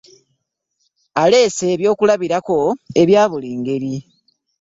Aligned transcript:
Oleese 1.23 1.63
ebyokulabirako 1.73 2.57
ebya 3.01 3.23
buli 3.31 3.49
ngeri. 3.59 3.95